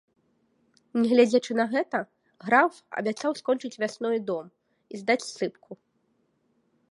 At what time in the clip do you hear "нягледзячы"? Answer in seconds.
0.99-1.53